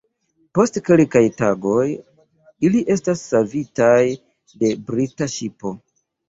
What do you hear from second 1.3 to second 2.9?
tagoj, ili